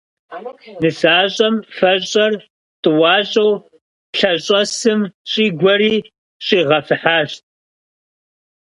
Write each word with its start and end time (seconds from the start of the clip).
Нысащӏэм 0.81 1.55
фэщӏэр 1.75 2.33
тӏуащӏэу 2.83 3.51
лъэщӏэсым 4.17 5.01
щӏигуэри 5.29 5.95
щӏигъэфыхьащ. 6.45 7.31